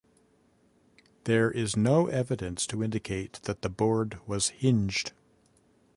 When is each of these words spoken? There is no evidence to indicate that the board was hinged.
There 1.25 1.51
is 1.51 1.77
no 1.77 2.07
evidence 2.07 2.65
to 2.65 2.81
indicate 2.83 3.33
that 3.43 3.61
the 3.61 3.69
board 3.69 4.17
was 4.25 4.47
hinged. 4.47 5.11